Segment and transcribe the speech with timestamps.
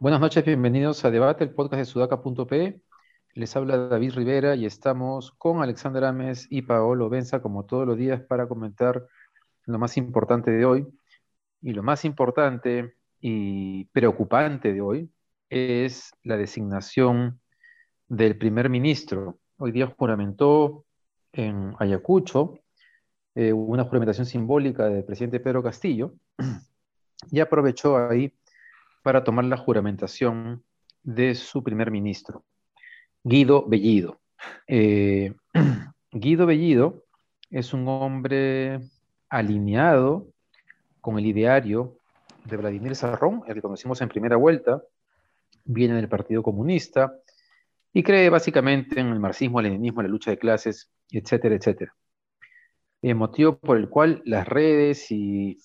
[0.00, 2.80] Buenas noches, bienvenidos a Debate, el podcast de sudaca.p.
[3.34, 7.96] Les habla David Rivera y estamos con Alexander Ames y Paolo Benza, como todos los
[7.96, 9.06] días, para comentar
[9.66, 10.86] lo más importante de hoy.
[11.62, 15.10] Y lo más importante y preocupante de hoy
[15.50, 17.40] es la designación
[18.08, 19.38] del primer ministro.
[19.56, 20.84] Hoy día juramentó
[21.32, 22.58] en Ayacucho
[23.34, 26.14] eh, una juramentación simbólica del presidente Pedro Castillo
[27.30, 28.32] y aprovechó ahí
[29.02, 30.62] para tomar la juramentación
[31.02, 32.44] de su primer ministro,
[33.22, 34.20] Guido Bellido.
[34.66, 35.34] Eh,
[36.12, 37.04] Guido Bellido
[37.50, 38.80] es un hombre
[39.28, 40.26] alineado
[41.00, 41.98] con el ideario
[42.44, 44.82] de Vladimir Sarrón, el que conocimos en primera vuelta,
[45.68, 47.12] viene del Partido Comunista
[47.92, 51.94] y cree básicamente en el marxismo, el leninismo, la lucha de clases, etcétera, etcétera.
[53.02, 55.58] El motivo por el cual las redes y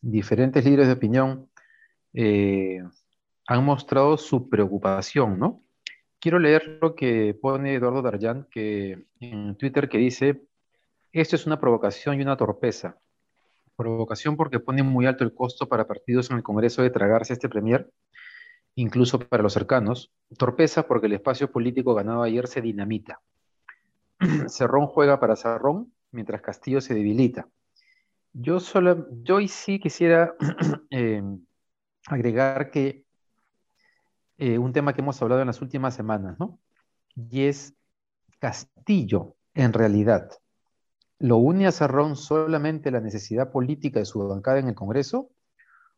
[0.00, 1.50] diferentes líderes de opinión
[2.14, 2.80] eh,
[3.46, 5.62] han mostrado su preocupación, ¿no?
[6.20, 10.42] Quiero leer lo que pone Eduardo Darjan que, en Twitter que dice,
[11.12, 12.98] esto es una provocación y una torpeza.
[13.74, 17.48] Provocación porque pone muy alto el costo para partidos en el Congreso de tragarse este
[17.48, 17.90] premier,
[18.74, 20.12] incluso para los cercanos.
[20.36, 23.20] Torpeza porque el espacio político ganado ayer se dinamita.
[24.48, 27.48] Cerrón juega para Cerrón, mientras Castillo se debilita.
[28.32, 30.34] Yo, solo, yo hoy sí quisiera
[30.90, 31.22] eh,
[32.06, 33.04] agregar que
[34.38, 36.58] eh, un tema que hemos hablado en las últimas semanas, ¿no?
[37.14, 37.74] Y es
[38.38, 40.30] Castillo, en realidad.
[41.18, 45.30] ¿Lo une a Cerrón solamente la necesidad política de su bancada en el Congreso?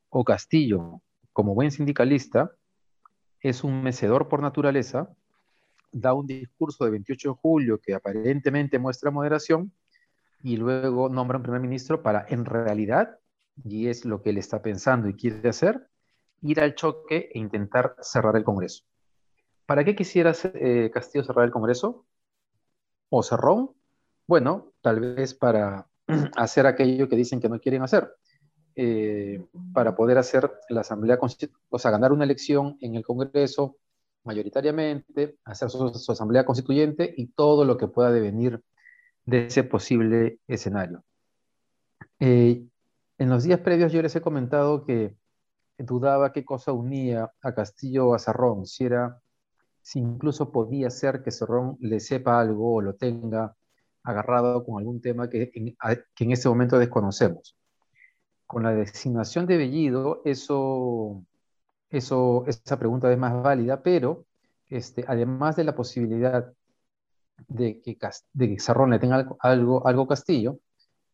[0.08, 1.00] ¿O Castillo,
[1.32, 2.50] como buen sindicalista,
[3.42, 5.14] es un mecedor por naturaleza,
[5.90, 9.72] da un discurso de 28 de julio que aparentemente muestra moderación
[10.42, 13.18] y luego nombra un primer ministro para, en realidad,
[13.64, 15.88] y es lo que él está pensando y quiere hacer,
[16.40, 18.84] ir al choque e intentar cerrar el Congreso.
[19.66, 22.06] ¿Para qué quisiera eh, Castillo cerrar el Congreso?
[23.10, 23.70] ¿O Cerrón?
[24.26, 25.86] Bueno, tal vez para
[26.36, 28.12] hacer aquello que dicen que no quieren hacer.
[28.74, 29.44] Eh,
[29.74, 33.76] para poder hacer la Asamblea Constituyente, o sea, ganar una elección en el Congreso
[34.24, 38.62] mayoritariamente, hacer su, Asamblea Constituyente y todo lo que pueda devenir
[39.26, 41.04] de ese posible escenario.
[42.18, 42.64] Eh,
[43.18, 45.16] en los días previos yo les he comentado que
[45.76, 49.20] dudaba qué cosa unía a Castillo o a Cerrón, si era,
[49.82, 53.54] si incluso podía ser que Cerrón le sepa algo o lo tenga
[54.02, 55.76] agarrado con algún tema que en,
[56.14, 57.56] que en ese momento desconocemos.
[58.52, 61.24] Con la designación de Bellido, eso,
[61.88, 64.26] eso, esa pregunta es más válida, pero
[64.68, 66.52] este, además de la posibilidad
[67.48, 67.96] de que,
[68.34, 70.58] de Cerrón le tenga algo, algo, Castillo,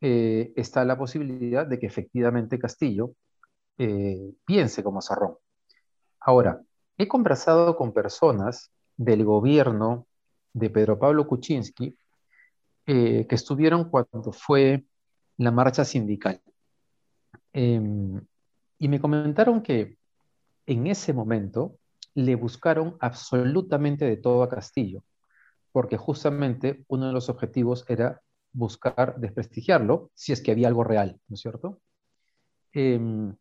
[0.01, 3.13] eh, está la posibilidad de que efectivamente Castillo
[3.79, 5.37] eh, piense como Sarrón.
[6.19, 6.61] Ahora,
[6.97, 10.09] he conversado con personas del gobierno
[10.55, 11.97] de Pedro Pablo Kuczynski
[12.85, 14.85] eh, que estuvieron cuando fue
[15.37, 16.43] la marcha sindical.
[17.53, 18.21] Em,
[18.79, 19.97] y me comentaron que
[20.67, 21.77] en ese momento
[22.15, 25.03] le buscaron absolutamente de todo a Castillo,
[25.73, 28.21] porque justamente uno de los objetivos era
[28.53, 31.81] buscar desprestigiarlo si es que había algo real, ¿no es cierto?
[32.73, 33.35] Em,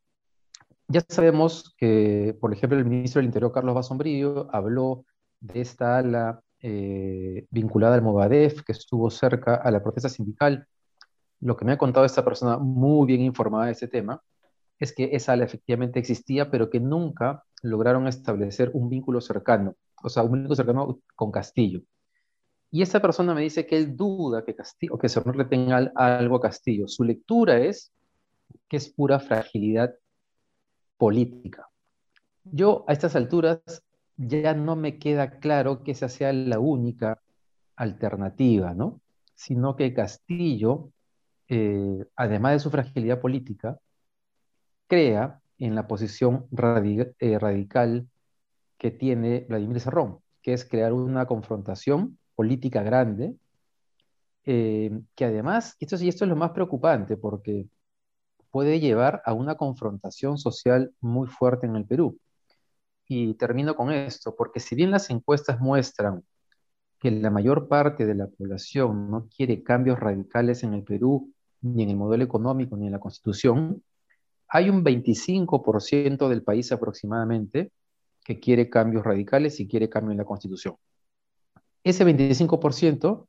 [0.88, 5.06] ya sabemos que, por ejemplo, el ministro del Interior, Carlos Basombrillo, habló
[5.40, 10.68] de esta ala eh, vinculada al Movadef, que estuvo cerca a la protesta sindical.
[11.40, 14.22] Lo que me ha contado esta persona muy bien informada de este tema
[14.80, 20.10] es que esa ala efectivamente existía, pero que nunca lograron establecer un vínculo cercano, o
[20.10, 21.82] sea, un vínculo cercano con Castillo.
[22.70, 26.36] Y esta persona me dice que él duda que Castillo, que Cerro le tenga algo
[26.36, 26.88] a Castillo.
[26.88, 27.94] Su lectura es
[28.68, 29.96] que es pura fragilidad
[30.98, 31.70] política.
[32.44, 33.62] Yo a estas alturas
[34.18, 37.22] ya no me queda claro que esa sea la única
[37.76, 39.00] alternativa, ¿no?
[39.36, 40.90] Sino que Castillo,
[41.50, 43.80] eh, además de su fragilidad política,
[44.88, 46.48] crea en la posición
[47.20, 48.08] eh, radical
[48.78, 53.36] que tiene Vladimir Serrón, que es crear una confrontación política grande,
[54.46, 57.68] eh, que además, esto, y esto es lo más preocupante, porque
[58.52, 62.20] puede llevar a una confrontación social muy fuerte en el Perú.
[63.08, 66.24] Y termino con esto, porque si bien las encuestas muestran
[67.00, 71.84] que la mayor parte de la población no quiere cambios radicales en el Perú, ni
[71.84, 73.84] en el modelo económico, ni en la constitución,
[74.48, 77.72] hay un 25% del país aproximadamente
[78.24, 80.76] que quiere cambios radicales y quiere cambio en la Constitución.
[81.84, 83.26] Ese 25%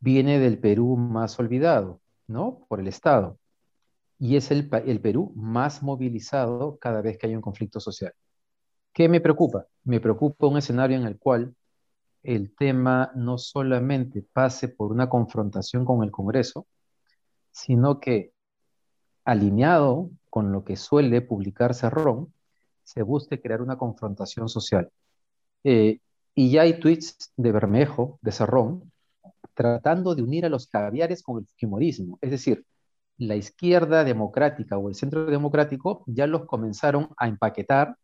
[0.00, 2.66] viene del Perú más olvidado, ¿no?
[2.68, 3.38] Por el Estado.
[4.18, 8.12] Y es el, el Perú más movilizado cada vez que hay un conflicto social.
[8.92, 9.66] ¿Qué me preocupa?
[9.84, 11.54] Me preocupa un escenario en el cual
[12.22, 16.66] el tema no solamente pase por una confrontación con el Congreso,
[17.52, 18.32] sino que
[19.24, 22.32] alineado con lo que suele publicar Cerrón,
[22.84, 24.90] se busque crear una confrontación social.
[25.64, 26.00] Eh,
[26.34, 28.92] y ya hay tweets de Bermejo, de Cerrón,
[29.54, 32.18] tratando de unir a los caviares con el fujimorismo.
[32.20, 32.64] Es decir,
[33.18, 37.96] la izquierda democrática o el centro democrático ya los comenzaron a empaquetar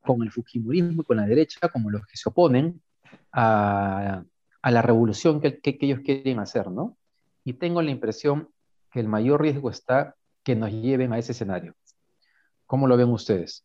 [0.00, 2.82] con el fujimorismo y con la derecha como los que se oponen
[3.32, 4.24] a,
[4.64, 6.96] la revolución que, que, ellos quieren hacer, ¿no?
[7.44, 8.48] Y tengo la impresión
[8.92, 11.74] que el mayor riesgo está que nos lleven a ese escenario.
[12.66, 13.64] ¿Cómo lo ven ustedes?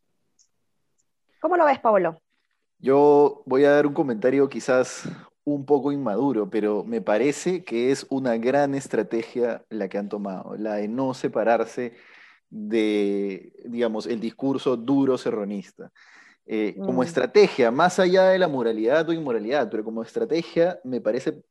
[1.41, 2.19] ¿Cómo lo ves, Pablo?
[2.79, 5.07] Yo voy a dar un comentario quizás
[5.43, 10.55] un poco inmaduro, pero me parece que es una gran estrategia la que han tomado,
[10.57, 11.93] la de no separarse
[12.49, 15.91] de, digamos, el discurso duro serronista.
[16.45, 17.03] Eh, como mm.
[17.03, 21.43] estrategia, más allá de la moralidad o inmoralidad, pero como estrategia me parece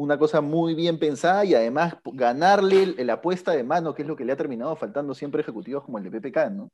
[0.00, 4.16] una cosa muy bien pensada y además ganarle la apuesta de mano, que es lo
[4.16, 6.70] que le ha terminado faltando siempre ejecutivos como el de PPK, ¿no?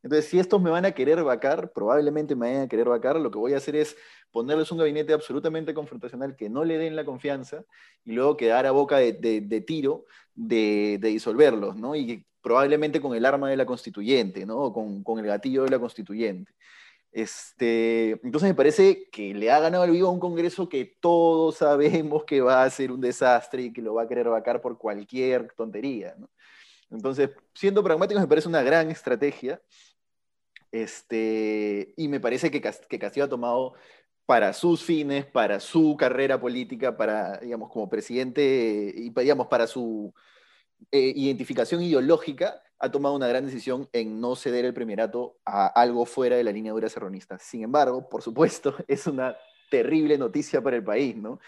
[0.00, 3.32] Entonces, si estos me van a querer vacar, probablemente me vayan a querer vacar, lo
[3.32, 3.96] que voy a hacer es
[4.30, 7.64] ponerles un gabinete absolutamente confrontacional que no le den la confianza
[8.04, 10.04] y luego quedar a boca de, tiro
[10.36, 11.96] de, disolverlos, ¿no?
[11.96, 14.72] Y probablemente con el arma de la constituyente, ¿no?
[14.72, 16.52] Con, con el gatillo de la constituyente.
[17.18, 21.56] Este, entonces me parece que le ha ganado el vivo a un Congreso que todos
[21.56, 24.78] sabemos que va a ser un desastre y que lo va a querer vacar por
[24.78, 26.14] cualquier tontería.
[26.90, 29.60] Entonces, siendo pragmáticos, me parece una gran estrategia.
[30.70, 33.74] Este, y me parece que, Castillo ha tomado
[34.24, 40.14] para sus fines, para su carrera política, para, digamos, como presidente y, digamos, para su
[40.92, 46.06] eh, identificación ideológica, ha tomado una gran decisión en no ceder el primerato a algo
[46.06, 47.38] fuera de la línea dura serronista.
[47.38, 49.36] Sin embargo, por supuesto, es una
[49.70, 51.40] terrible noticia para el país, ¿no?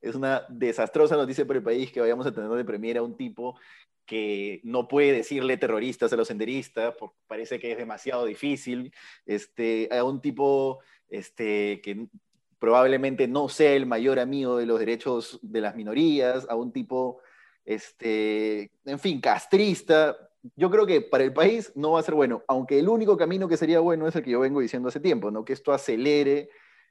[0.00, 3.16] Es una desastrosa noticia para el país que vayamos a tener de premier a un
[3.16, 3.56] tipo
[4.04, 8.92] que no puede decirle terroristas a los senderistas, porque parece que es demasiado difícil,
[9.24, 12.08] este, a un tipo este, que
[12.58, 17.20] probablemente no sea el mayor amigo de los derechos de las minorías, a un tipo,
[17.64, 20.16] este, en fin, castrista,
[20.56, 23.48] yo creo que para el país no va a ser bueno, aunque el único camino
[23.48, 25.44] que sería bueno es el que yo vengo diciendo hace tiempo, ¿no?
[25.44, 26.50] que esto acelere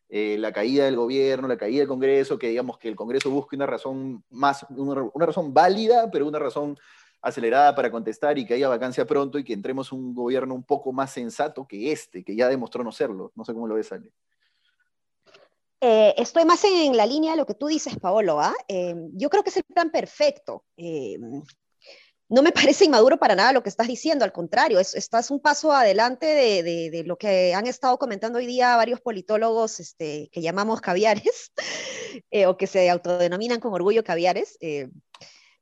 [0.09, 3.55] eh, la caída del gobierno, la caída del Congreso, que digamos que el Congreso busque
[3.55, 6.77] una razón más, una, razón válida, pero una razón
[7.21, 10.91] acelerada para contestar y que haya vacancia pronto y que entremos un gobierno un poco
[10.91, 13.31] más sensato que este, que ya demostró no serlo.
[13.35, 14.11] No sé cómo lo ves, Ale.
[15.79, 18.39] Eh, estoy más en, la línea de lo que tú dices, Paolo.
[18.39, 18.53] ¿ah?
[18.67, 20.65] Eh, yo creo que es el plan perfecto
[22.31, 25.41] no me parece inmaduro para nada lo que estás diciendo, al contrario, es, estás un
[25.41, 30.79] paso adelante de, lo que han estado comentando hoy día varios politólogos este, que llamamos
[30.79, 31.51] caviares,
[32.31, 34.89] eh, o que se autodenominan con orgullo caviares, eh,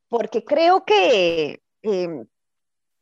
[0.09, 2.27] porque creo que, em,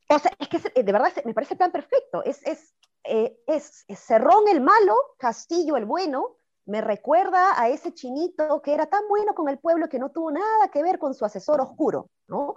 [0.10, 2.74] o sea, es que de verdad me parece tan perfecto, es, es,
[3.04, 8.74] eh, es, es Cerrón el malo, Castillo el bueno, me recuerda a ese chinito que
[8.74, 11.60] era tan bueno con el pueblo que no tuvo nada que ver con su asesor
[11.60, 12.56] oscuro, ¿no?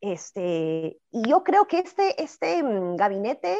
[0.00, 3.56] Este, y yo creo que este, este mm, gabinete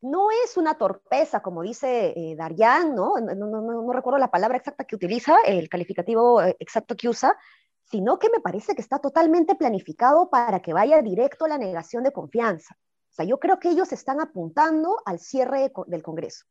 [0.00, 3.14] no es una torpeza, como dice eh, Darian, ¿no?
[3.18, 7.36] No, recuerdo la palabra exacta que utiliza, el calificativo eh, exacto que usa,
[7.84, 12.02] sino que me parece que está totalmente planificado para que vaya directo a la negación
[12.02, 12.74] de confianza.
[13.10, 16.46] O sea, yo creo que ellos están apuntando al cierre del Congreso.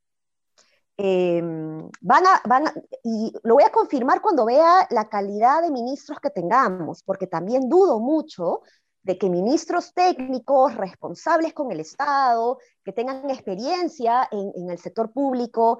[0.97, 2.65] Em, van a, van
[3.03, 7.67] y lo voy a confirmar cuando vea la calidad de ministros que tengamos, porque también
[7.67, 8.61] dudo mucho
[9.03, 15.79] de que ministros técnicos responsables con el Estado, que tengan experiencia en, el sector público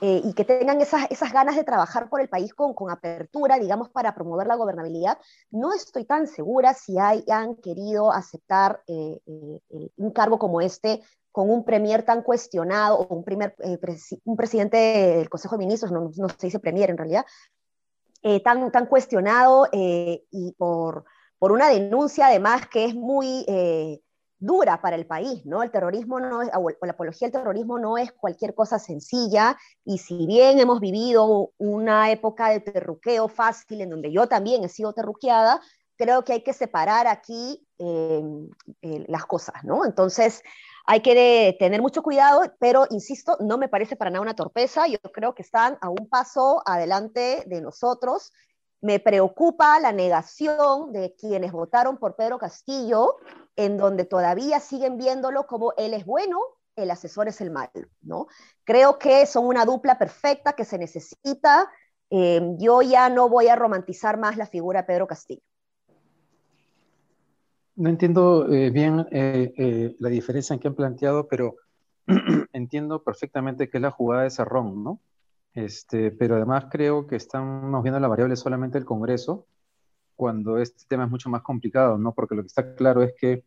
[0.00, 3.58] eh, y que tengan esas, esas, ganas de trabajar por el país con, con, apertura,
[3.58, 5.18] digamos, para promover la gobernabilidad,
[5.50, 11.50] no estoy tan segura si hayan querido aceptar eh, eh, un cargo como este con
[11.50, 13.54] un premier tan cuestionado o un, primer,
[14.24, 17.24] un presidente del Consejo de Ministros, no, no, se dice premier en realidad,
[18.42, 21.04] tan, tan cuestionado y por
[21.40, 24.00] por una denuncia además que es muy eh,
[24.38, 25.62] dura para el país, ¿no?
[25.62, 29.98] El terrorismo no es, o la apología al terrorismo no es cualquier cosa sencilla, y
[29.98, 34.92] si bien hemos vivido una época de terruqueo fácil, en donde yo también he sido
[34.92, 35.62] terruqueada,
[35.96, 38.22] creo que hay que separar aquí eh,
[38.82, 39.86] eh, las cosas, ¿no?
[39.86, 40.42] Entonces,
[40.86, 44.86] hay que tener mucho cuidado, pero insisto, no me parece para nada una torpeza.
[44.88, 48.32] Yo creo que están a un paso adelante de nosotros.
[48.82, 53.16] Me preocupa la negación de quienes votaron por Pedro Castillo,
[53.56, 56.38] en donde todavía siguen viéndolo como él es bueno,
[56.76, 57.70] el asesor es el malo,
[58.02, 58.26] ¿no?
[58.64, 61.70] Creo que son una dupla perfecta que se necesita.
[62.08, 65.42] Eh, yo ya no voy a romantizar más la figura de Pedro Castillo.
[67.80, 71.56] No entiendo eh, bien eh, eh, la diferencia en que han planteado, pero
[72.52, 75.00] entiendo perfectamente que es la jugada de Cerrón, ¿no?
[75.54, 79.46] Este, pero además creo que estamos viendo la variable solamente del Congreso,
[80.14, 82.14] cuando este tema es mucho más complicado, ¿no?
[82.14, 83.44] Porque lo que está claro es que,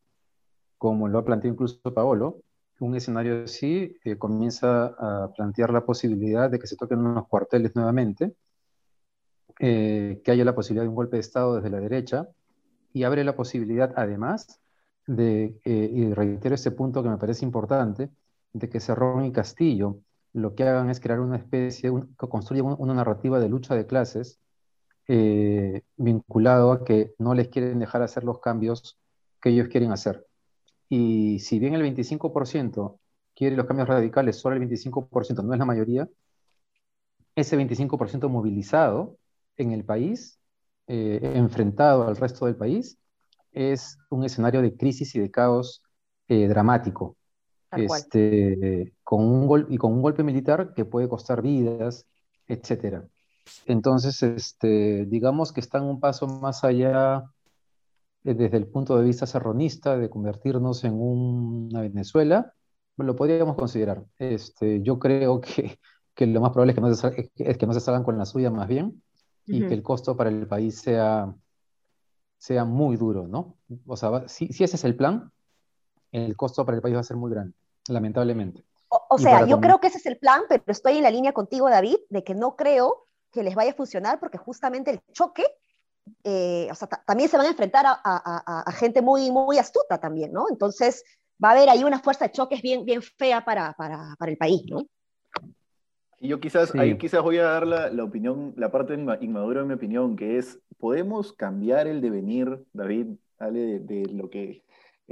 [0.78, 2.42] como lo ha planteado incluso Paolo,
[2.80, 8.36] un escenario así comienza a plantear la posibilidad de que se toquen unos cuarteles nuevamente,
[9.58, 12.28] que haya la posibilidad de un golpe de Estado desde la derecha,
[12.92, 14.60] y abre la posibilidad, además,
[15.08, 18.10] de, eh, y reitero este punto que me parece importante,
[18.52, 20.00] de que Cerrón y Castillo
[20.34, 24.40] lo que hagan es crear una especie, que construyan una narrativa de lucha de clases
[25.08, 29.00] eh, vinculado a que no les quieren dejar hacer los cambios
[29.42, 30.26] que ellos quieren hacer.
[30.90, 33.00] Y si bien el 25%
[33.36, 36.10] quiere los cambios radicales, solo el 25% no es la mayoría,
[37.36, 39.18] ese 25% movilizado
[39.58, 40.40] en el país
[40.88, 42.98] eh, enfrentado al resto del país
[43.52, 45.84] es un escenario de crisis y de caos
[46.28, 47.18] eh, dramático.
[47.76, 52.06] Este, con un y con un golpe militar que puede costar vidas,
[52.48, 53.04] etc.
[53.66, 57.24] Entonces, este, digamos que están un paso más allá
[58.24, 62.54] eh, desde el punto de vista serronista de convertirnos en una Venezuela,
[62.98, 64.04] lo podríamos considerar.
[64.18, 65.80] Este, yo creo que,
[66.14, 68.26] que lo más probable es que, no se, es que no se salgan con la
[68.26, 69.02] suya más bien,
[69.46, 71.34] y que el costo para el país sea,
[72.38, 73.58] sea muy duro, ¿no?
[73.86, 75.32] O sea, si, si, ese es el plan,
[76.12, 77.54] el costo para el país va a ser muy grande,
[77.88, 78.64] lamentablemente.
[79.10, 81.70] O, sea, yo creo que ese es el plan, pero estoy en la línea contigo,
[81.70, 85.46] David, de que no creo que les vaya a funcionar porque justamente el choque,
[86.24, 90.00] eh, o sea, también se van a enfrentar a, a, a, gente muy, muy astuta
[90.00, 90.46] también, ¿no?
[90.50, 91.04] Entonces
[91.44, 94.38] va a haber ahí una fuerza de choques bien, bien fea para, para, para el
[94.38, 94.86] país, ¿no?
[96.20, 99.68] Y yo quizás, ahí quizás voy a dar la, la, opinión, la parte inmadura de
[99.68, 103.08] mi opinión, que es, ¿podemos cambiar el devenir, David,
[103.40, 104.64] de, de, lo que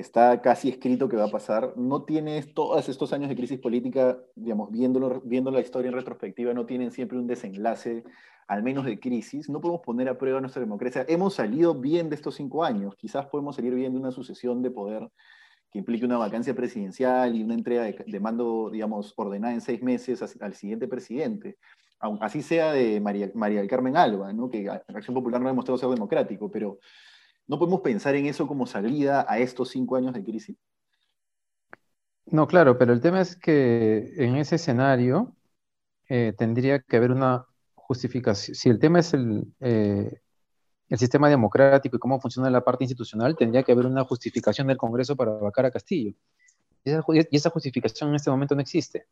[0.01, 1.74] está casi escrito que va a pasar?
[1.77, 6.53] No tienes todos estos años de crisis política, digamos, viéndolo, viendo la historia en retrospectiva,
[6.53, 8.03] no tienen siempre un desenlace,
[8.48, 9.50] al menos de crisis.
[9.50, 11.05] No podemos poner a prueba nuestra democracia.
[11.08, 14.72] Hemos salido bien de estos cinco años, quizás podemos salir bien de una sucesión de
[14.72, 15.10] poder
[15.72, 20.22] que implique una vacancia presidencial y una entrega de, mando, digamos, ordenada en seis meses
[20.41, 21.58] al siguiente presidente,
[22.20, 24.50] así sea de María, María del Carmen Alba, ¿no?
[24.50, 26.79] que Acción Popular no ha demostrado ser democrático, pero
[27.48, 30.57] ¿no podemos pensar en eso como salida a estos cinco años de crisis?
[32.25, 35.36] No, claro, pero el tema es que en ese escenario
[36.07, 38.55] eh, tendría que haber una justificación.
[38.55, 40.21] Si el tema es el, eh,
[40.91, 44.77] el sistema democrático y cómo funciona la parte institucional, tendría que haber una justificación del
[44.77, 46.13] Congreso para vacar a Castillo.
[46.83, 49.05] Y esa, justificación en este momento no existe.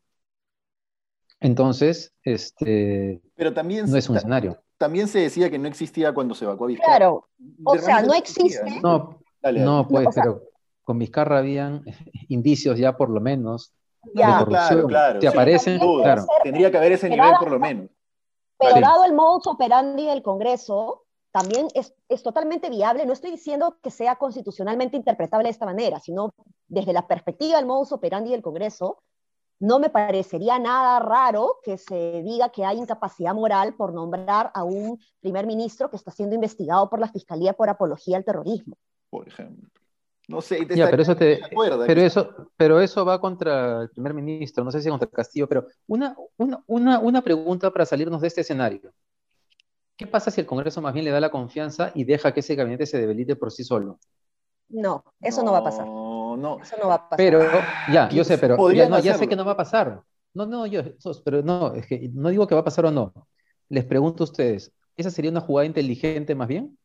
[1.40, 4.62] Entonces, este, Pero también no es un escenario.
[4.80, 6.96] También se decía que no existía cuando se evacuó a Vizcarra.
[6.96, 7.28] Claro,
[7.64, 8.80] o sea, no existe.
[8.80, 10.40] No, no, pues, pero
[10.84, 11.84] con Vizcarra habían
[12.28, 14.48] indicios ya por lo menos de corrupción.
[14.48, 15.18] Claro, claro.
[15.18, 16.24] Te aparecen, claro.
[16.42, 17.90] Tendría que haber ese nivel por lo menos.
[18.56, 23.04] Pero dado el modus operandi del Congreso, también es, es, totalmente viable.
[23.04, 26.32] No estoy diciendo que sea constitucionalmente interpretable de esta manera, sino
[26.68, 29.02] desde la perspectiva del modus operandi del Congreso,
[29.60, 34.64] no me parecería nada raro que se diga que hay incapacidad moral por nombrar a
[34.64, 38.76] un primer ministro que está siendo investigado por la Fiscalía por apología al terrorismo.
[39.10, 39.68] Por ejemplo.
[40.28, 41.40] No sé, te ya, pero, eso, te,
[41.86, 45.66] pero, eso, pero eso va contra el primer ministro, no sé si contra Castillo, pero
[45.88, 48.92] una, una, una, una pregunta para salirnos de este escenario.
[49.96, 52.54] ¿Qué pasa si el Congreso más bien le da la confianza y deja que ese
[52.54, 53.98] gabinete se debilite por sí solo?
[54.68, 55.86] No, eso no, va a pasar.
[56.40, 57.18] No, eso no va a pasar.
[57.18, 57.40] Pero,
[57.92, 60.02] ya, yo sé, pero ya, no, ya sé que no va a pasar.
[60.32, 60.82] No, no, yo,
[61.24, 63.12] pero no, es que no digo que va a pasar o no.
[63.68, 66.78] Les pregunto a ustedes, ¿esa sería una jugada inteligente más bien?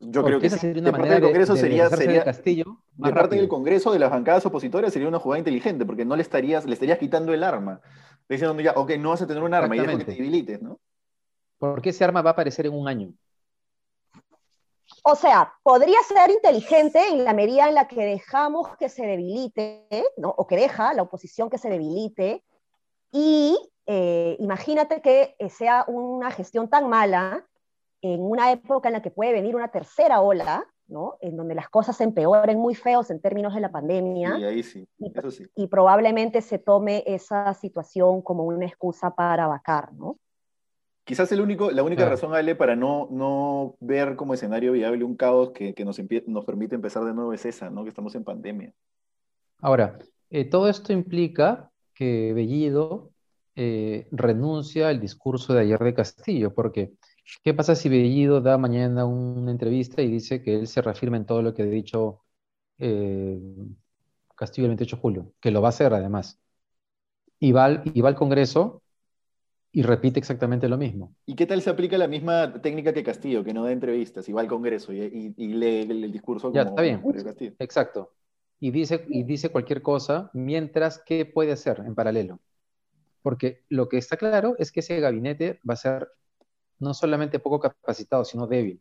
[0.00, 3.12] Yo creo que esa sería una de manera del Congreso de, sería, sería Castillo de
[3.12, 6.66] parte del Congreso de las bancadas opositoras sería una jugada inteligente porque no le estarías
[6.66, 7.80] le estarías quitando el arma
[8.28, 10.80] diciendo ya ok no vas a tener un arma y dejo que te debilites no
[11.58, 13.14] ¿Por qué ese arma va a aparecer en un año?
[15.02, 19.88] O sea, podría ser inteligente en la medida en la que dejamos que se debilite,
[20.16, 20.30] ¿no?
[20.30, 22.44] o que deja la oposición que se debilite,
[23.10, 27.46] y eh, imagínate que sea una gestión tan mala
[28.00, 31.16] en una época en la que puede venir una tercera ola, ¿no?
[31.20, 34.38] En donde las cosas se empeoren muy feos en términos de la pandemia.
[34.38, 35.46] Y ahí sí, eso sí.
[35.54, 40.18] Y probablemente se tome esa situación como una excusa para vacar, ¿no?
[41.04, 45.16] Quizás el único, la única razón, Ale, para no, no ver como escenario viable un
[45.16, 47.82] caos que, nos, nos permite empezar de nuevo es esa, ¿no?
[47.82, 48.72] Que estamos en pandemia.
[49.58, 49.98] Ahora,
[50.30, 53.10] eh, todo esto implica que Bellido
[53.56, 56.92] eh, renuncia al discurso de ayer de Castillo, porque
[57.42, 61.26] ¿qué pasa si Bellido da mañana una entrevista y dice que él se reafirma en
[61.26, 62.22] todo lo que ha dicho
[62.78, 63.40] eh,
[64.36, 65.32] Castillo el 28 de julio?
[65.40, 66.40] Que lo va a hacer además.
[67.40, 68.81] Y va, y va al Congreso
[69.74, 71.14] y repite exactamente lo mismo.
[71.24, 74.32] ¿Y qué tal se aplica la misma técnica que Castillo, que no da entrevistas, y
[74.32, 77.02] va al Congreso y, lee el, discurso como ya, está bien.
[77.24, 77.54] Castillo?
[77.58, 78.12] Exacto.
[78.60, 82.40] Y dice, y dice cualquier cosa, mientras, ¿qué puede hacer en paralelo?
[83.22, 86.08] Porque lo que está claro es que ese gabinete va a ser
[86.78, 88.80] no solamente poco capacitado, sino débil.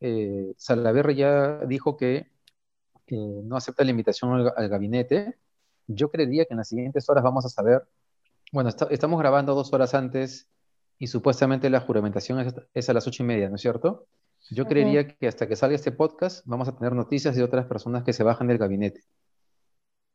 [0.00, 2.26] Eh, Salaverre ya dijo que
[3.08, 5.38] no acepta la invitación al, al gabinete.
[5.86, 7.82] Yo creería que en las siguientes horas vamos a saber
[8.52, 10.48] bueno, estamos grabando dos horas antes
[10.98, 14.06] y supuestamente la juramentación es, a las ocho y media, ¿no es cierto?
[14.50, 18.02] Yo creería que hasta que salga este podcast vamos a tener noticias de otras personas
[18.02, 19.02] que se bajan del gabinete.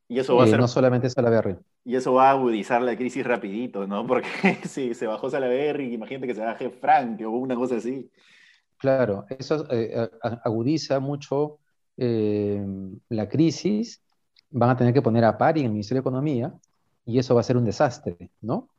[0.08, 0.60] Y eso va a eh, ser...
[0.60, 1.58] No solamente Salaverry.
[1.84, 4.06] Y eso va a agudizar la crisis rapidito, ¿no?
[4.08, 8.12] Porque si se bajó Salaverry, imagínate que se baje Frank o una cosa así.
[8.78, 10.10] Claro, eso eh,
[10.44, 11.60] agudiza mucho
[11.98, 12.64] eh,
[13.10, 14.04] la crisis.
[14.50, 16.54] Van a tener que poner a par en el Ministerio de Economía
[17.06, 18.70] y eso va a ser un desastre, ¿no?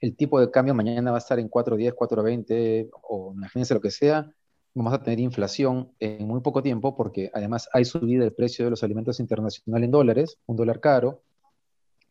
[0.00, 3.90] El tipo de cambio mañana va a estar en 4.10, 4.20 o imagínense lo que
[3.90, 4.30] sea,
[4.74, 8.70] vamos a tener inflación en muy poco tiempo porque además hay subida del precio de
[8.70, 11.22] los alimentos internacionales en dólares, un dólar caro,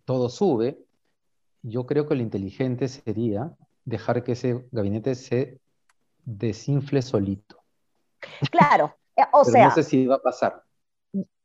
[0.05, 0.79] todo sube.
[1.61, 3.51] Yo creo que lo inteligente sería
[3.83, 5.59] dejar que ese gabinete se
[6.23, 7.57] desinfle solito.
[8.51, 9.67] Claro, eh, o sea.
[9.67, 10.64] No sé si va a pasar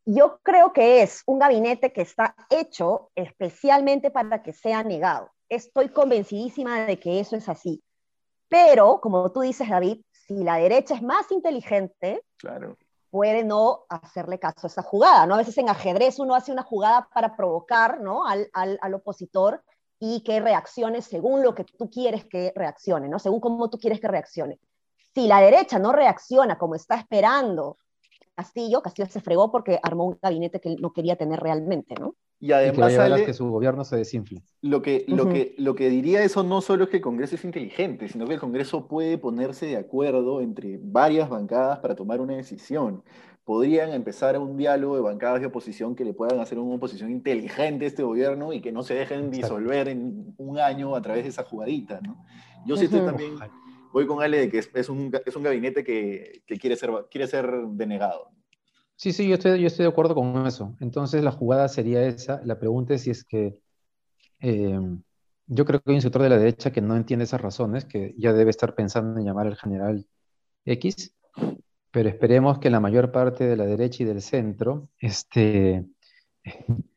[0.04, 5.30] yo creo que es un gabinete que está hecho especialmente para que sea negado.
[5.49, 7.83] Estoy convencidísima de que eso es así.
[8.49, 12.76] Pero, como tú dices, David, si la derecha es más inteligente, claro.
[13.11, 15.27] puede no hacerle caso a esa jugada.
[15.27, 15.35] ¿no?
[15.35, 18.27] A veces en ajedrez uno hace una jugada para provocar ¿no?
[18.27, 19.62] al, al, opositor
[19.98, 23.18] y que reaccione según lo que tú quieres que reaccione, ¿no?
[23.18, 24.59] según cómo tú quieres que reaccione.
[25.14, 27.77] Si la derecha no reacciona como está esperando
[28.40, 32.14] Castillo, Castillo se fregó porque armó un gabinete que no quería tener realmente, ¿no?
[32.38, 34.42] Y además que, que su gobierno se desinfle.
[34.62, 37.44] Lo que, lo, que, lo que diría eso no solo es que el Congreso es
[37.44, 42.35] inteligente, sino que el Congreso puede ponerse de acuerdo entre varias bancadas para tomar una
[42.35, 43.03] decisión.
[43.44, 47.85] Podrían empezar un diálogo de bancadas de oposición que le puedan hacer una oposición inteligente
[47.85, 51.29] a este gobierno y que no se dejen disolver en un año a través de
[51.29, 52.24] esa jugadita, ¿no?
[52.64, 53.35] Yo sí estoy también
[53.92, 57.26] voy con Ale de que es, un, es un, gabinete que, que, quiere, ser, quiere
[57.26, 58.31] ser denegado.
[58.96, 60.76] Sí, sí, yo estoy, yo estoy de acuerdo con eso.
[60.81, 62.40] Entonces la jugada sería esa.
[62.44, 63.61] La pregunta es si es que
[64.40, 64.79] eh,
[65.46, 68.14] yo creo que hay un sector de la derecha que no entiende esas razones, que
[68.18, 70.07] ya debe estar pensando en llamar al general
[70.64, 71.14] X,
[71.90, 75.87] pero esperemos que la mayor parte de la derecha y del centro este,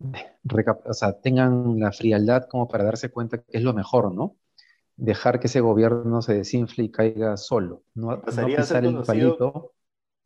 [0.00, 4.36] o tengan la frialdad como para darse cuenta que es lo mejor, ¿no?
[4.96, 9.72] Dejar que ese gobierno se desinfle y caiga solo, no, pasaría pisar el palito.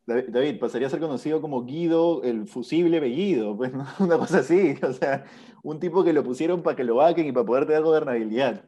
[0.05, 4.93] David, pasaría a ser conocido como Guido, el fusible Bellido, pues, una cosa así, o
[4.93, 5.25] sea,
[5.63, 8.65] un tipo que lo pusieron para que lo vaquen y para poder tener gobernabilidad.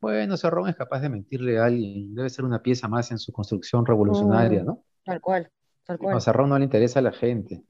[0.00, 3.32] Bueno, Cerrón es capaz de mentirle a alguien, debe ser una pieza más en su
[3.32, 4.84] construcción revolucionaria, ¿no?
[5.04, 5.50] Tal cual,
[5.84, 6.16] tal cual.
[6.16, 7.64] A Cerrón no le interesa a la gente,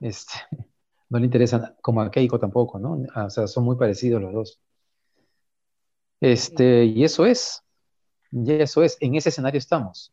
[0.00, 0.34] este,
[1.08, 3.04] no le interesa, como a Keiko tampoco, ¿no?
[3.14, 4.60] O sea, son muy parecidos los dos.
[6.20, 7.62] Este, y eso es,
[8.30, 10.12] y eso es, en ese escenario estamos.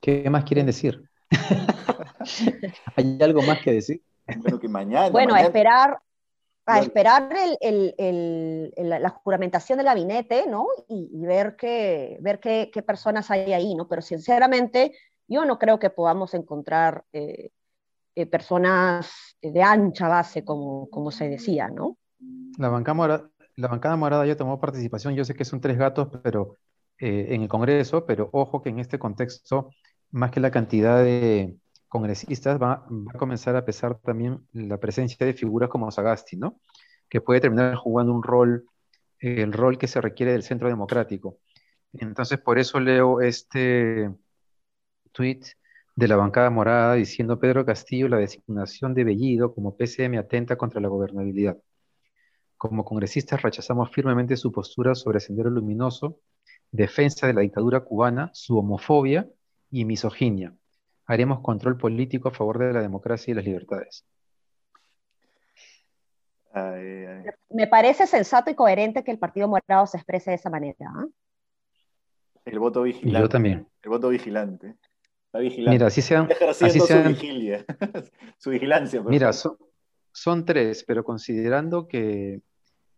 [0.00, 1.08] ¿Qué más quieren decir?
[2.96, 4.02] ¿Hay algo más que decir?
[4.38, 5.10] Bueno, que mañana.
[5.10, 5.98] Bueno, a esperar,
[6.66, 10.66] a esperar el, la juramentación del gabinete, ¿no?
[10.88, 13.88] Y, ver, qué, ver qué, personas hay ahí, ¿no?
[13.88, 14.92] Pero sinceramente,
[15.28, 17.50] yo no creo que podamos encontrar eh,
[18.16, 21.96] eh, personas de ancha base, como, como se decía, ¿no?
[22.58, 26.58] La bancada, la bancada morada ya tomó participación, yo sé que son tres gatos, pero
[26.98, 29.70] eh, en el Congreso, pero ojo que en este contexto,
[30.10, 31.56] más que la cantidad de
[31.88, 36.60] congresistas, va, a comenzar a pesar también la presencia de figuras como Sagasti, ¿no?
[37.08, 38.66] Que puede terminar jugando un rol,
[39.20, 41.38] el rol que se requiere del centro democrático.
[41.92, 44.10] Entonces, por eso leo este
[45.12, 45.40] tweet
[45.96, 50.80] de la bancada morada diciendo Pedro Castillo, la designación de Bellido como PCM atenta contra
[50.80, 51.56] la gobernabilidad.
[52.56, 56.20] Como congresistas rechazamos firmemente su postura sobre Sendero Luminoso,
[56.70, 59.28] defensa de la dictadura cubana, su homofobia
[59.70, 60.54] y misoginia.
[61.08, 64.04] haremos control político a favor de la democracia y las libertades.
[67.50, 70.76] Me parece sensato y coherente que el Partido Morado se exprese de esa manera.
[70.80, 71.06] ¿ah?
[72.44, 73.20] El voto vigilante.
[73.20, 73.68] yo también.
[73.82, 74.74] El voto vigilante.
[75.26, 75.70] Está vigilante.
[75.70, 76.28] Mira, así sean.
[76.48, 77.64] Así su vigilia.
[78.38, 79.02] su vigilancia.
[79.02, 79.32] Mira,
[80.16, 82.40] son, tres, pero considerando que,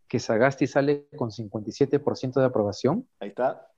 [0.06, 3.08] que Sagasti sale con 57% de aprobación.
[3.18, 3.68] Ahí está.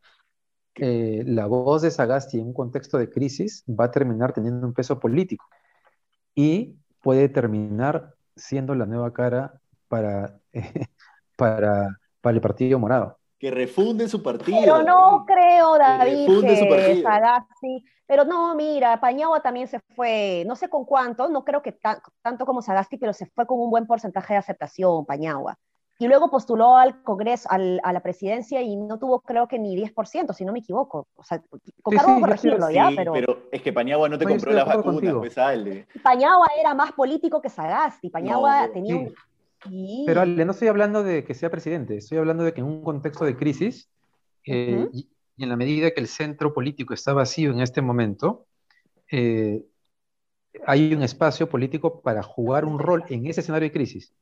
[0.74, 4.74] Eh, la voz de Sagasti en un contexto de crisis va a terminar teniendo un
[4.74, 5.46] peso político
[6.34, 10.38] y puede terminar siendo la nueva cara para,
[11.36, 13.18] para, para el Partido Morado.
[13.38, 14.60] Que refunde su partido.
[14.60, 17.84] Pero no creo, David, que, Sagasti.
[18.10, 21.78] Pero no, mira, Pañagua también se fue, no sé con cuánto, no creo que
[22.22, 25.56] tanto como Sagasti, pero se fue con un buen porcentaje de aceptación, Pañagua
[26.00, 29.76] y luego postuló al Congreso, al, a la presidencia y no tuvo creo que ni
[29.76, 31.06] 10%, si no me equivoco.
[31.14, 31.42] O sea,
[31.82, 33.12] con cargo sí, corregirlo ya, pero...
[33.12, 33.38] pero...
[33.52, 35.86] es que Pañagua no te compró las vacunas, pues sale.
[36.02, 39.14] Pañagua era más político que Sagasti, Pañagua tenía un...
[40.06, 42.82] Pero Ale, no estoy hablando de que sea presidente, estoy hablando de que en un
[42.82, 43.90] contexto de crisis,
[44.46, 44.88] eh,
[45.40, 48.46] y, en la medida que el centro político está vacío en este momento,
[49.10, 49.64] eh,
[50.66, 54.12] hay un espacio político para jugar un rol en ese escenario de crisis.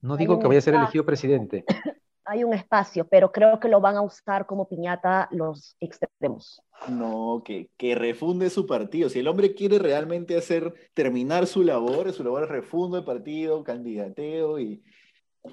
[0.00, 1.64] No digo que vaya a ser elegido presidente.
[2.28, 6.60] Hay un espacio, pero creo que lo van a usar como piñata los extremos.
[6.88, 9.08] No, que, que refunde su partido.
[9.08, 13.62] Si el hombre quiere realmente hacer, terminar su labor, su labor es refundo el partido,
[13.62, 14.82] candidateo y,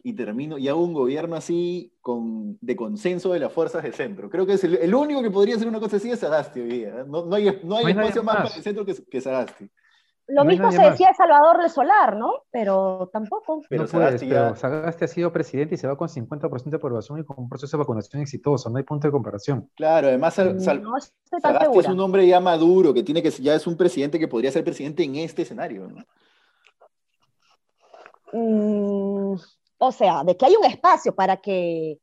[0.01, 4.29] y termino, y hago un gobierno así con, de consenso de las fuerzas de centro.
[4.29, 6.89] Creo que es el, único que podría hacer una cosa así es Sagasti hoy día.
[6.89, 7.03] ¿eh?
[7.07, 8.35] No, hay, no hay, espacio más.
[8.35, 9.69] para el centro que, que Sagasti.
[10.27, 12.31] Lo mismo se decía de Salvador de Solar, ¿no?
[12.49, 13.61] Pero tampoco.
[13.69, 17.49] Pero, Sagasti, ha sido presidente y se va con 50% de aprobación y con un
[17.49, 18.69] proceso de vacunación exitoso.
[18.69, 19.69] No hay punto de comparación.
[19.75, 24.17] Claro, además Sagasti es un hombre ya maduro, que tiene que ya es un presidente
[24.17, 25.89] que podría ser presidente en este escenario.
[28.31, 29.35] Mm,
[29.87, 31.99] o sea, de que hay un espacio para que,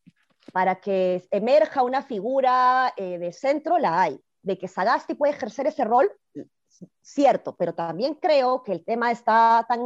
[0.52, 4.20] para que emerja una figura eh, de centro, la hay.
[4.42, 6.10] De que Sagasti puede ejercer ese rol,
[7.02, 9.80] cierto, pero también creo que el tema está tan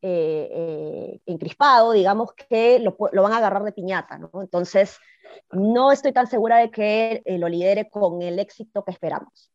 [0.00, 4.30] eh, eh, encrispado, digamos, que lo, van a agarrar de piñata, ¿no?
[4.40, 4.96] Entonces,
[5.50, 9.50] no estoy tan segura de que eh, lo lidere con el éxito que esperamos.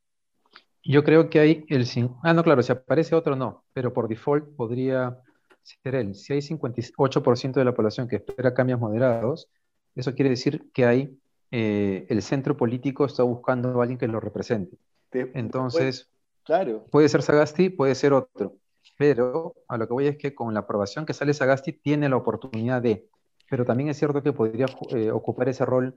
[0.83, 1.87] Yo creo que hay el...
[2.23, 5.17] Ah, no, claro, si aparece otro no, pero por default podría.
[5.63, 9.49] Si hay 58% de la población que espera cambios moderados,
[9.95, 11.17] eso quiere decir que hay
[11.51, 14.75] el centro político está buscando a alguien que lo represente.
[15.11, 16.09] Entonces,
[16.43, 16.85] Claro.
[16.91, 18.57] Puede ser Sagasti, puede ser otro.
[18.97, 22.17] Pero a lo que voy es que con la aprobación que sale Sagasti tiene la
[22.17, 23.07] oportunidad de.
[23.49, 25.95] Pero también es cierto que podría eh, ocupar ese rol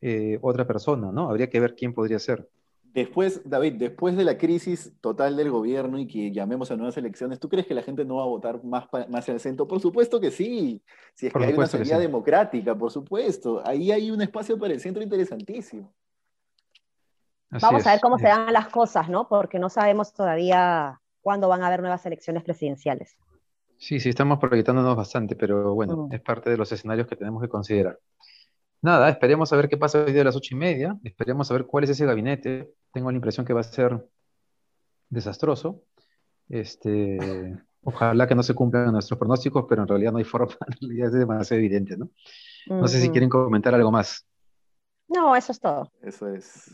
[0.00, 1.30] eh, otra persona, ¿no?
[1.30, 2.48] Habría que ver quién podría ser.
[2.94, 7.40] Después, David, después de la crisis total del gobierno y que llamemos a nuevas elecciones,
[7.40, 9.66] ¿tú crees que la gente no va a votar más, más en el centro?
[9.66, 10.80] Por supuesto que sí.
[11.12, 13.60] Si es que hay una salida democrática, por supuesto.
[13.66, 15.92] Ahí hay un espacio para el centro interesantísimo.
[17.50, 19.26] Vamos a ver cómo se dan las cosas, ¿no?
[19.26, 23.16] Porque no sabemos todavía cuándo van a haber nuevas elecciones presidenciales.
[23.76, 26.14] Sí, sí, estamos proyectándonos bastante, pero bueno, mm.
[26.14, 27.98] es parte de los escenarios que tenemos que considerar.
[28.84, 31.54] Nada, esperemos a ver qué pasa hoy día a las ocho y media, esperemos a
[31.54, 32.74] ver cuál es ese gabinete.
[32.92, 34.06] Tengo la impresión que va a ser
[35.08, 35.84] desastroso.
[36.50, 40.86] Este, ojalá que no se cumplan nuestros pronósticos, pero en realidad no hay forma, en
[40.86, 42.10] realidad es demasiado evidente, ¿no?
[42.66, 44.26] No sé si quieren comentar algo más.
[45.08, 45.90] No, eso es todo.
[46.02, 46.70] Eso es.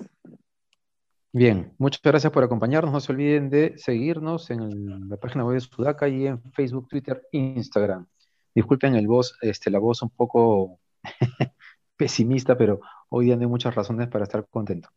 [1.32, 2.92] Bien, muchas gracias por acompañarnos.
[2.92, 7.22] No se olviden de seguirnos en la página web de Sudaca y en Facebook, Twitter,
[7.30, 8.04] Instagram.
[8.52, 10.80] Disculpen el voz, este, la voz un poco
[12.00, 14.88] pesimista, pero hoy día no hay muchas razones para estar contento.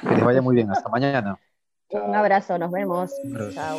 [0.00, 0.70] Que les vaya muy bien.
[0.70, 1.38] Hasta mañana.
[1.90, 3.12] Un abrazo, nos vemos.
[3.52, 3.78] Chao.